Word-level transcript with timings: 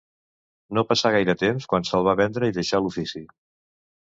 No 0.77 0.83
passà 0.91 1.11
gaire 1.15 1.35
temps 1.41 1.69
quan 1.75 1.85
se'l 1.91 2.09
va 2.09 2.17
vendre 2.23 2.51
i 2.53 2.57
deixà 2.57 2.81
l'ofici. 2.87 3.23